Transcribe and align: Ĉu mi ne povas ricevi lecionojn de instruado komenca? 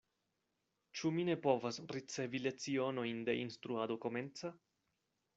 Ĉu 0.99 1.09
mi 1.17 1.25
ne 1.25 1.33
povas 1.43 1.77
ricevi 1.95 2.41
lecionojn 2.45 3.19
de 3.27 3.35
instruado 3.41 3.99
komenca? 4.07 4.51